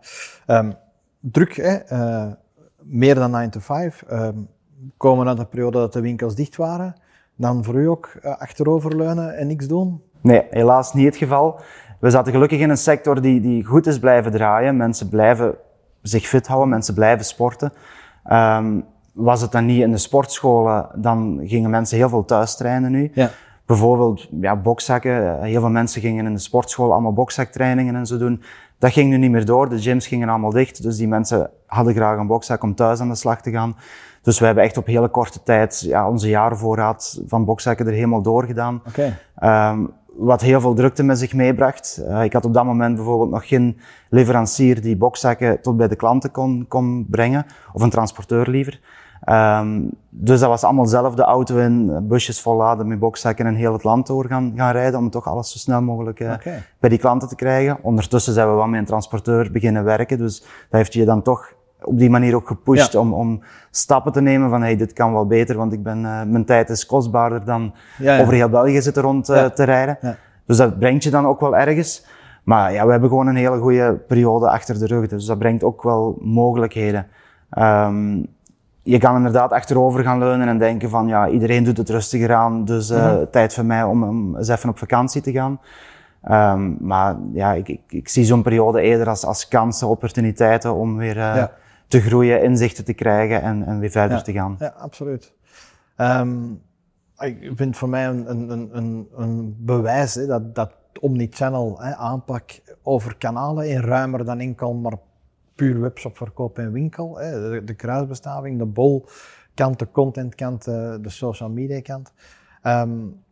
Um, 0.47 0.75
druk, 1.21 1.57
hè? 1.57 1.93
Uh, 1.93 2.33
meer 2.79 3.15
dan 3.15 3.31
9 3.31 3.51
to 3.51 3.61
5. 3.61 4.05
Um, 4.13 4.49
komen 4.97 5.25
naar 5.25 5.37
de 5.37 5.45
periode 5.45 5.79
dat 5.79 5.93
de 5.93 6.01
winkels 6.01 6.35
dicht 6.35 6.57
waren. 6.57 6.95
Dan 7.41 7.65
voor 7.65 7.75
u 7.75 7.89
ook 7.89 8.13
uh, 8.23 8.37
achteroverleunen 8.39 9.37
en 9.37 9.47
niks 9.47 9.67
doen? 9.67 10.03
Nee, 10.21 10.47
helaas 10.51 10.93
niet 10.93 11.05
het 11.05 11.17
geval. 11.17 11.61
We 12.01 12.11
zaten 12.11 12.33
gelukkig 12.33 12.61
in 12.61 12.71
een 12.71 12.77
sector 12.77 13.21
die, 13.21 13.41
die 13.41 13.65
goed 13.65 13.87
is 13.87 13.99
blijven 13.99 14.33
draaien. 14.33 14.77
Mensen 14.77 15.09
blijven 15.09 15.55
zich 16.03 16.27
fit 16.27 16.47
houden, 16.47 16.69
mensen 16.69 16.95
blijven 16.95 17.25
sporten. 17.25 17.73
Um, 18.33 18.85
was 19.13 19.41
het 19.41 19.53
dan 19.53 19.67
niet 19.67 19.83
in 19.83 19.91
de 19.91 19.99
sportscholen, 19.99 20.89
dan 20.95 21.41
gingen 21.45 21.71
mensen 21.71 21.97
heel 21.97 22.09
veel 22.09 22.25
thuis 22.25 22.57
trainen 22.57 22.91
nu. 22.91 23.11
Ja. 23.15 23.31
Bijvoorbeeld 23.67 24.29
ja, 24.41 24.57
bokzakken. 24.57 25.43
Heel 25.43 25.61
veel 25.61 25.71
mensen 25.71 26.01
gingen 26.01 26.27
in 26.27 26.33
de 26.33 26.41
sportschool 26.41 26.93
allemaal 26.93 27.13
bokzaktrainingen 27.13 27.95
en 27.95 28.07
zo 28.07 28.19
doen. 28.19 28.43
Dat 28.79 28.93
ging 28.93 29.11
nu 29.11 29.17
niet 29.17 29.31
meer 29.31 29.45
door. 29.45 29.69
De 29.69 29.79
gyms 29.79 30.07
gingen 30.07 30.29
allemaal 30.29 30.51
dicht. 30.51 30.83
Dus 30.83 30.97
die 30.97 31.09
mensen 31.09 31.51
hadden 31.67 31.95
graag 31.95 32.19
een 32.19 32.27
bokzak 32.27 32.63
om 32.63 32.75
thuis 32.75 33.01
aan 33.01 33.09
de 33.09 33.15
slag 33.15 33.43
te 33.43 33.51
gaan. 33.51 33.77
Dus 34.23 34.39
we 34.39 34.47
hebben 34.47 34.65
echt 34.65 34.77
op 34.77 34.87
hele 34.87 35.09
korte 35.09 35.43
tijd 35.43 35.81
ja, 35.81 36.09
onze 36.09 36.29
jarenvoorraad 36.29 37.23
van 37.27 37.45
bokzakken 37.45 37.87
er 37.87 37.93
helemaal 37.93 38.23
doorgedaan. 38.23 38.83
Okay. 38.89 39.73
Um, 39.73 39.91
wat 40.17 40.41
heel 40.41 40.61
veel 40.61 40.75
drukte 40.75 41.03
met 41.03 41.19
zich 41.19 41.35
meebracht. 41.35 42.03
Uh, 42.09 42.25
ik 42.25 42.33
had 42.33 42.45
op 42.45 42.55
dat 42.55 42.65
moment 42.65 42.95
bijvoorbeeld 42.95 43.31
nog 43.31 43.49
geen 43.49 43.79
leverancier 44.09 44.81
die 44.81 44.97
bokzakken 44.97 45.61
tot 45.61 45.77
bij 45.77 45.89
de 45.89 45.97
klanten 45.97 46.31
kon, 46.31 46.65
kon 46.69 47.07
brengen. 47.11 47.47
Of 47.73 47.83
een 47.83 47.91
transporteur 47.91 48.49
liever. 48.49 48.81
Um, 49.29 49.91
dus 50.09 50.41
dat 50.41 50.49
was 50.49 50.65
allemaal 50.65 50.87
zelf 50.87 51.15
de 51.15 51.23
auto 51.23 51.57
in, 51.57 52.07
busjes 52.09 52.41
volladen 52.41 52.89
met 52.89 52.99
bokzakken 52.99 53.47
en 53.47 53.55
heel 53.55 53.73
het 53.73 53.85
land 53.85 54.07
door 54.07 54.27
gaan, 54.27 54.53
gaan 54.57 54.73
rijden 54.73 55.01
om 55.01 55.11
toch 55.11 55.27
alles 55.27 55.53
zo 55.53 55.59
snel 55.59 55.83
mogelijk 55.83 56.21
uh, 56.21 56.33
okay. 56.33 56.63
bij 56.79 56.91
die 56.91 56.99
klanten 56.99 57.29
te 57.29 57.35
krijgen. 57.35 57.79
Ondertussen 57.83 58.33
zijn 58.33 58.49
we 58.49 58.55
wel 58.55 58.67
met 58.67 58.81
een 58.81 58.87
transporteur 58.87 59.51
beginnen 59.53 59.85
werken, 59.85 60.19
dus 60.19 60.41
dat 60.41 60.49
heeft 60.71 60.93
je 60.93 61.05
dan 61.05 61.23
toch 61.23 61.53
op 61.83 61.99
die 61.99 62.11
manier 62.11 62.35
ook 62.35 62.47
gepusht 62.47 62.95
om, 62.95 63.13
om 63.13 63.43
stappen 63.71 64.13
te 64.13 64.21
nemen 64.21 64.51
van 64.51 64.63
hey, 64.63 64.77
dit 64.77 64.93
kan 64.93 65.13
wel 65.13 65.27
beter, 65.27 65.57
want 65.57 65.73
ik 65.73 65.83
ben, 65.83 66.03
uh, 66.03 66.23
mijn 66.23 66.45
tijd 66.45 66.69
is 66.69 66.87
kostbaarder 66.87 67.45
dan 67.45 67.75
ja, 67.99 68.21
over 68.21 68.35
heel 68.35 68.49
België 68.49 68.81
zitten 68.83 69.03
rond 69.03 69.29
uh, 69.29 69.45
te 69.45 69.65
rijden. 69.65 69.99
Dus 70.47 70.57
dat 70.57 70.79
brengt 70.79 71.05
je 71.05 71.11
dan 71.11 71.27
ook 71.27 71.41
wel 71.41 71.57
ergens. 71.57 72.07
Maar 72.45 72.73
ja, 72.73 72.85
we 72.85 72.91
hebben 72.91 73.09
gewoon 73.09 73.27
een 73.27 73.37
hele 73.37 73.59
goede 73.59 73.93
periode 73.93 74.51
achter 74.51 74.79
de 74.79 74.87
rug, 74.87 75.09
dus 75.09 75.25
dat 75.25 75.39
brengt 75.39 75.65
ook 75.65 75.83
wel 75.83 76.19
mogelijkheden. 76.21 77.07
Um, 77.59 78.27
je 78.83 78.99
kan 78.99 79.17
inderdaad 79.17 79.53
achterover 79.53 80.03
gaan 80.03 80.19
leunen 80.19 80.49
en 80.49 80.59
denken 80.59 80.91
van 80.91 81.09
ja, 81.09 81.29
iedereen 81.29 81.65
doet 81.65 81.77
het 81.77 81.91
rustiger 81.91 82.35
aan, 82.35 82.65
dus 82.65 82.91
uh, 82.91 83.15
tijd 83.31 83.55
voor 83.55 83.65
mij 83.65 83.83
om, 83.83 84.03
om 84.03 84.37
eens 84.37 84.49
even 84.49 84.69
op 84.69 84.79
vakantie 84.79 85.23
te 85.23 85.33
gaan. 85.33 85.61
Um, 86.31 86.77
maar 86.81 87.17
ja, 87.33 87.53
ik, 87.53 87.69
ik, 87.69 87.81
ik 87.89 88.09
zie 88.09 88.25
zo'n 88.25 88.43
periode 88.43 88.81
eerder 88.81 89.09
als, 89.09 89.27
als 89.27 89.49
kansen, 89.49 89.89
opportuniteiten 89.89 90.75
om 90.75 90.97
weer. 90.97 91.51
Te 91.91 92.01
groeien, 92.01 92.43
inzichten 92.43 92.85
te 92.85 92.95
krijgen 92.95 93.43
en, 93.43 93.67
en 93.67 93.79
weer 93.79 93.91
verder 93.91 94.17
ja. 94.17 94.23
te 94.23 94.33
gaan. 94.33 94.57
Ja, 94.59 94.67
absoluut. 94.67 95.35
Um, 95.97 96.63
ik 97.19 97.53
vind 97.55 97.77
voor 97.77 97.89
mij 97.89 98.07
een, 98.07 98.31
een, 98.31 98.77
een, 98.77 99.09
een 99.15 99.57
bewijs 99.59 100.15
hè, 100.15 100.27
dat, 100.27 100.55
dat 100.55 100.73
omnichannel 101.01 101.81
hè, 101.81 101.95
aanpak 101.95 102.61
over 102.83 103.17
kanalen 103.17 103.69
in 103.69 103.81
ruimer 103.81 104.25
dan 104.25 104.41
enkel 104.41 104.75
maar 104.75 104.99
puur 105.55 105.81
webshopverkoop 105.81 106.59
en 106.59 106.73
winkel. 106.73 107.19
Hè. 107.19 107.51
De, 107.51 107.65
de, 107.65 107.75
kruisbestaving, 107.75 108.59
de 108.59 108.67
bol 108.67 109.07
kant, 109.55 109.79
de 109.79 109.91
contentkant, 109.91 110.65
de, 110.65 110.99
de 111.03 111.09
social 111.09 111.51
media 111.51 111.81
kant. 111.81 112.13
Um, 112.63 113.23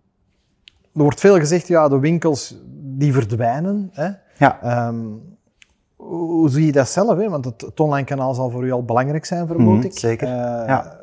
er 0.94 1.04
wordt 1.04 1.20
veel 1.20 1.38
gezegd, 1.38 1.68
ja, 1.68 1.88
de 1.88 1.98
winkels 1.98 2.58
die 2.74 3.12
verdwijnen. 3.12 3.90
Hè. 3.92 4.10
Ja. 4.38 4.86
Um, 4.88 5.37
hoe 5.98 6.48
zie 6.48 6.66
je 6.66 6.72
dat 6.72 6.88
zelf? 6.88 7.18
Hè? 7.18 7.28
Want 7.28 7.44
het, 7.44 7.60
het 7.60 7.80
online 7.80 8.06
kanaal 8.06 8.34
zal 8.34 8.50
voor 8.50 8.64
u 8.64 8.72
al 8.72 8.84
belangrijk 8.84 9.24
zijn, 9.24 9.46
vermoed 9.46 9.76
mm, 9.76 9.82
ik. 9.82 9.98
Zeker. 9.98 10.28
Uh, 10.28 10.34
ja. 10.66 10.96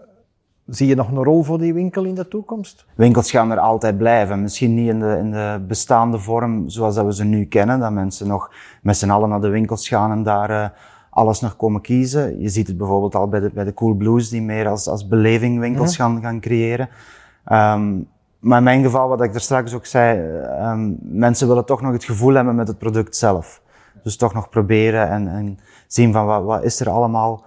Zie 0.65 0.87
je 0.87 0.95
nog 0.95 1.11
een 1.11 1.23
rol 1.23 1.43
voor 1.43 1.57
die 1.57 1.73
winkel 1.73 2.03
in 2.03 2.15
de 2.15 2.27
toekomst? 2.27 2.85
Winkels 2.95 3.31
gaan 3.31 3.51
er 3.51 3.59
altijd 3.59 3.97
blijven. 3.97 4.41
Misschien 4.41 4.73
niet 4.73 4.89
in 4.89 4.99
de, 4.99 5.17
in 5.17 5.31
de 5.31 5.63
bestaande 5.67 6.19
vorm 6.19 6.69
zoals 6.69 6.95
dat 6.95 7.05
we 7.05 7.13
ze 7.13 7.23
nu 7.23 7.45
kennen. 7.45 7.79
Dat 7.79 7.91
mensen 7.91 8.27
nog 8.27 8.51
met 8.81 8.97
z'n 8.97 9.09
allen 9.09 9.29
naar 9.29 9.41
de 9.41 9.49
winkels 9.49 9.87
gaan 9.87 10.11
en 10.11 10.23
daar 10.23 10.49
uh, 10.49 10.67
alles 11.09 11.39
nog 11.39 11.55
komen 11.55 11.81
kiezen. 11.81 12.39
Je 12.39 12.49
ziet 12.49 12.67
het 12.67 12.77
bijvoorbeeld 12.77 13.15
al 13.15 13.27
bij 13.27 13.39
de, 13.39 13.51
bij 13.53 13.63
de 13.63 13.73
Cool 13.73 13.93
Blues, 13.93 14.29
die 14.29 14.41
meer 14.41 14.67
als, 14.67 14.87
als 14.87 15.07
beleving 15.07 15.59
winkels 15.59 15.95
gaan, 15.95 16.21
gaan 16.21 16.39
creëren. 16.39 16.89
Um, 17.51 18.07
maar 18.39 18.57
in 18.57 18.63
mijn 18.63 18.83
geval, 18.83 19.07
wat 19.07 19.21
ik 19.21 19.33
er 19.33 19.41
straks 19.41 19.73
ook 19.73 19.85
zei, 19.85 20.19
um, 20.61 20.97
mensen 21.01 21.47
willen 21.47 21.65
toch 21.65 21.81
nog 21.81 21.91
het 21.91 22.03
gevoel 22.03 22.33
hebben 22.33 22.55
met 22.55 22.67
het 22.67 22.77
product 22.77 23.15
zelf. 23.15 23.61
Dus 24.03 24.17
toch 24.17 24.33
nog 24.33 24.49
proberen 24.49 25.09
en, 25.09 25.27
en 25.27 25.59
zien 25.87 26.13
van 26.13 26.25
wat, 26.25 26.43
wat 26.43 26.63
is 26.63 26.79
er 26.79 26.89
allemaal. 26.89 27.43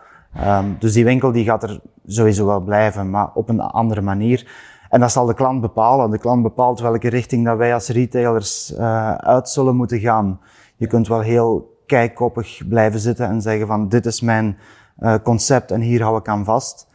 Um, 0.46 0.76
dus 0.78 0.92
die 0.92 1.04
winkel 1.04 1.32
die 1.32 1.44
gaat 1.44 1.62
er 1.62 1.80
sowieso 2.06 2.46
wel 2.46 2.60
blijven, 2.60 3.10
maar 3.10 3.30
op 3.34 3.48
een 3.48 3.60
andere 3.60 4.00
manier. 4.00 4.46
En 4.88 5.00
dat 5.00 5.12
zal 5.12 5.26
de 5.26 5.34
klant 5.34 5.60
bepalen. 5.60 6.10
De 6.10 6.18
klant 6.18 6.42
bepaalt 6.42 6.80
welke 6.80 7.08
richting 7.08 7.44
dat 7.44 7.56
wij 7.56 7.74
als 7.74 7.88
retailers 7.88 8.72
uh, 8.72 9.14
uit 9.14 9.48
zullen 9.48 9.76
moeten 9.76 9.98
gaan. 9.98 10.40
Je 10.76 10.86
kunt 10.86 11.08
wel 11.08 11.20
heel 11.20 11.76
kijkkoppig 11.86 12.68
blijven 12.68 13.00
zitten 13.00 13.26
en 13.26 13.42
zeggen 13.42 13.66
van 13.66 13.88
dit 13.88 14.06
is 14.06 14.20
mijn 14.20 14.58
uh, 15.00 15.14
concept 15.22 15.70
en 15.70 15.80
hier 15.80 16.02
hou 16.02 16.18
ik 16.18 16.28
aan 16.28 16.44
vast. 16.44 16.86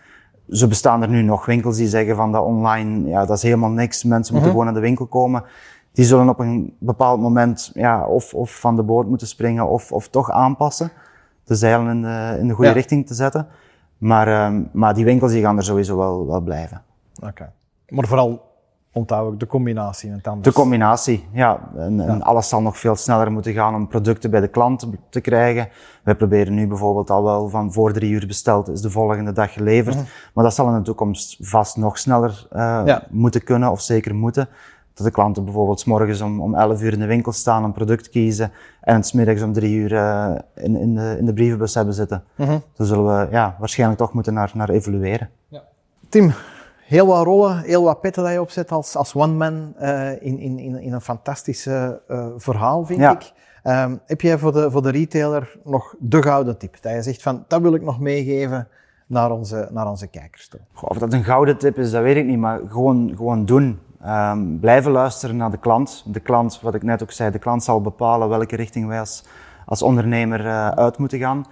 Zo 0.50 0.68
bestaan 0.68 1.02
er 1.02 1.10
nu 1.10 1.22
nog 1.22 1.46
winkels 1.46 1.78
die 1.78 1.88
zeggen 1.88 2.16
van 2.16 2.32
dat 2.32 2.44
online, 2.44 3.10
ja, 3.10 3.26
dat 3.26 3.38
is 3.38 3.44
helemaal 3.44 3.70
niks. 3.70 4.04
Mensen 4.04 4.34
moeten 4.34 4.34
mm 4.34 4.40
-hmm. 4.40 4.50
gewoon 4.50 4.66
naar 4.66 4.74
de 4.74 4.80
winkel 4.80 5.06
komen. 5.06 5.44
Die 5.94 6.06
zullen 6.06 6.30
op 6.30 6.40
een 6.40 6.76
bepaald 6.80 7.20
moment 7.20 7.72
ja, 7.74 8.06
of, 8.06 8.34
of 8.34 8.60
van 8.60 8.76
de 8.76 8.84
boot 8.84 9.08
moeten 9.08 9.28
springen 9.28 9.68
of, 9.68 9.92
of 9.92 10.10
toch 10.10 10.32
aanpassen. 10.32 10.92
De 11.44 11.56
zeilen 11.56 11.90
in 11.90 12.02
de, 12.02 12.38
in 12.40 12.48
de 12.48 12.54
goede 12.54 12.70
ja. 12.70 12.76
richting 12.76 13.08
te 13.08 13.14
zetten. 13.14 13.48
Maar, 13.98 14.46
um, 14.46 14.70
maar 14.72 14.94
die 14.94 15.06
winkels 15.06 15.32
die 15.32 15.42
gaan 15.42 15.58
er 15.58 15.64
sowieso 15.64 15.98
wel, 15.98 16.28
wel 16.28 16.42
blijven. 16.42 16.82
Oké. 17.16 17.28
Okay. 17.28 17.50
Maar 17.88 18.08
vooral 18.08 18.52
onthoud 18.94 19.34
ik 19.34 19.40
de 19.40 19.48
combinatie 19.48 20.10
en 20.10 20.20
het 20.24 20.44
De 20.44 20.54
combinatie, 20.54 21.28
ja. 21.32 21.70
En, 21.78 21.96
ja. 21.96 22.08
en, 22.08 22.22
alles 22.22 22.50
zal 22.50 22.62
nog 22.62 22.78
veel 22.78 22.96
sneller 22.96 23.32
moeten 23.32 23.54
gaan 23.54 23.76
om 23.76 23.88
producten 23.88 24.32
bij 24.32 24.42
de 24.42 24.48
klant 24.48 24.88
te 25.10 25.22
krijgen. 25.22 25.70
Wij 26.04 26.16
proberen 26.16 26.54
nu 26.54 26.68
bijvoorbeeld 26.68 27.10
al 27.10 27.24
wel 27.24 27.50
van 27.50 27.74
voor 27.74 27.94
drie 27.94 28.12
uur 28.12 28.28
besteld 28.28 28.70
is 28.70 28.82
de 28.82 28.90
volgende 28.90 29.32
dag 29.32 29.54
geleverd. 29.54 29.96
Mm 29.96 30.02
-hmm. 30.02 30.10
Maar 30.34 30.44
dat 30.44 30.54
zal 30.54 30.68
in 30.68 30.74
de 30.74 30.82
toekomst 30.82 31.38
vast 31.40 31.78
nog 31.78 31.98
sneller 31.98 32.48
uh, 32.54 32.82
ja. 32.86 33.04
moeten 33.10 33.44
kunnen 33.44 33.72
of 33.72 33.82
zeker 33.82 34.16
moeten. 34.16 34.50
Dat 34.94 35.06
de 35.06 35.12
klanten 35.12 35.44
bijvoorbeeld 35.44 35.80
s 35.80 35.86
morgens 35.86 36.22
om, 36.22 36.42
om 36.42 36.56
11 36.56 36.82
uur 36.82 36.94
in 36.94 37.00
de 37.00 37.06
winkel 37.06 37.32
staan, 37.32 37.64
een 37.64 37.72
product 37.72 38.10
kiezen 38.10 38.52
en 38.82 38.96
het 38.96 39.14
middags 39.14 39.42
om 39.42 39.54
drie 39.54 39.76
uur 39.76 39.92
uh, 39.92 40.36
in, 40.56 40.76
in, 40.76 40.96
de, 40.96 41.16
in 41.20 41.26
de 41.26 41.34
brievenbus 41.34 41.74
hebben 41.74 41.94
zitten. 41.94 42.24
Mm 42.36 42.46
-hmm. 42.46 42.62
Daar 42.76 42.88
zullen 42.88 43.06
we 43.06 43.28
ja, 43.32 43.56
waarschijnlijk 43.60 44.00
toch 44.00 44.14
moeten 44.14 44.34
naar, 44.34 44.52
naar 44.54 44.70
evalueren. 44.70 45.30
Ja. 45.48 45.64
Tim, 46.10 46.34
heel 46.86 47.08
wat 47.08 47.24
rollen, 47.24 47.60
heel 47.60 47.84
wat 47.84 48.02
petten 48.02 48.24
dat 48.24 48.32
je 48.32 48.42
opzet 48.42 48.72
als, 48.72 48.96
als 48.96 49.16
one-man 49.16 49.74
uh, 49.82 50.12
in, 50.12 50.40
in, 50.40 50.60
in, 50.60 50.82
in 50.82 50.94
een 50.94 51.02
fantastische 51.02 52.02
uh, 52.08 52.28
verhaal, 52.38 52.86
vind 52.86 53.00
ja. 53.00 53.12
ik. 53.12 53.32
Um, 53.64 54.00
heb 54.06 54.22
jij 54.22 54.38
voor 54.38 54.52
de, 54.52 54.72
voor 54.72 54.82
de 54.82 54.92
retailer 54.92 55.58
nog 55.64 55.96
de 56.00 56.22
gouden 56.22 56.58
tip? 56.58 56.82
Dat 56.82 56.94
je 56.94 57.02
zegt 57.02 57.22
van, 57.22 57.46
dat 57.48 57.62
wil 57.62 57.74
ik 57.74 57.82
nog 57.82 58.00
meegeven 58.00 58.68
naar 59.08 59.32
onze, 59.32 59.68
naar 59.72 59.90
onze 59.90 60.08
kijkers 60.08 60.48
toe. 60.48 60.60
Goh, 60.74 60.90
of 60.90 60.98
dat 60.98 61.14
een 61.14 61.24
gouden 61.24 61.58
tip 61.58 61.78
is, 61.78 61.92
dat 61.92 62.02
weet 62.02 62.16
ik 62.16 62.26
niet, 62.26 62.38
maar 62.38 62.60
gewoon, 62.68 63.14
gewoon 63.16 63.46
doen. 63.46 63.80
Um, 64.08 64.60
blijven 64.60 64.92
luisteren 64.92 65.38
naar 65.38 65.52
de 65.52 65.58
klant. 65.58 66.04
De 66.06 66.20
klant, 66.20 66.62
wat 66.62 66.76
ik 66.76 66.84
net 66.84 67.02
ook 67.04 67.12
zei, 67.12 67.32
de 67.32 67.40
klant 67.40 67.64
zal 67.64 67.82
bepalen 67.82 68.30
welke 68.30 68.56
richting 68.56 68.88
wij 68.88 69.00
als, 69.00 69.24
als 69.66 69.82
ondernemer 69.82 70.40
uh, 70.40 70.70
uit 70.70 70.98
moeten 70.98 71.20
gaan. 71.20 71.46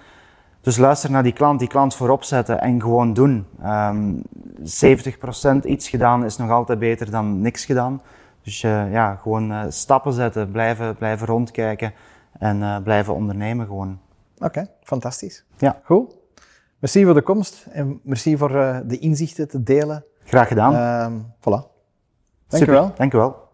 Dus 0.61 0.77
luister 0.77 1.11
naar 1.11 1.23
die 1.23 1.33
klant, 1.33 1.59
die 1.59 1.67
klant 1.67 1.95
voorop 1.95 2.23
zetten 2.23 2.61
en 2.61 2.81
gewoon 2.81 3.13
doen. 3.13 3.45
Um, 3.65 4.21
70% 4.59 5.65
iets 5.65 5.89
gedaan 5.89 6.25
is 6.25 6.37
nog 6.37 6.49
altijd 6.49 6.79
beter 6.79 7.11
dan 7.11 7.41
niks 7.41 7.65
gedaan. 7.65 8.01
Dus 8.43 8.63
uh, 8.63 8.91
ja, 8.91 9.15
gewoon 9.15 9.51
uh, 9.51 9.63
stappen 9.69 10.13
zetten, 10.13 10.51
blijven, 10.51 10.95
blijven 10.95 11.27
rondkijken 11.27 11.93
en 12.39 12.83
blijven 12.83 13.13
ondernemen 13.13 13.65
gewoon. 13.65 13.99
Oké, 14.35 14.45
okay, 14.45 14.67
fantastisch. 14.83 15.45
Ja. 15.57 15.79
Goed. 15.83 16.17
Merci 16.79 17.05
voor 17.05 17.13
de 17.13 17.21
komst 17.21 17.65
en 17.71 17.99
merci 18.03 18.37
voor 18.37 18.81
de 18.85 18.97
inzichten 18.99 19.47
te 19.47 19.63
delen. 19.63 20.05
Graag 20.23 20.47
gedaan. 20.47 21.03
Um, 21.03 21.70
voilà. 22.51 22.59
Dank 22.59 22.67
u 22.67 22.71
wel. 22.71 22.91
Dank 22.97 23.13
u 23.13 23.17
wel. 23.17 23.49